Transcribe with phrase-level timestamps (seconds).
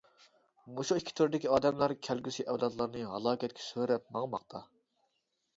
[0.77, 4.65] مۇشۇ ئىككى تۈردىكى ئادەملەر كەلگۈسى ئەۋلادلارنى ھالاكەتكە سۆرەپ ماڭماقتا.